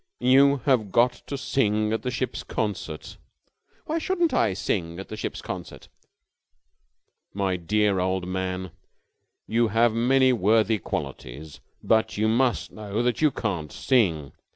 [0.19, 3.17] "You have got to sing at the ship's concert."
[3.85, 5.89] "Why shouldn't I sing at the ship's concert?"
[7.35, 8.71] "My dear old man,
[9.45, 14.31] you have many worthy qualities, but you must know that you can't sing.